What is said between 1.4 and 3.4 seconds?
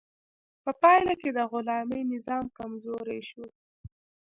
غلامي نظام کمزوری